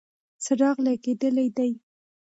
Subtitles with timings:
[0.43, 1.71] څراغ لګېدلی دی.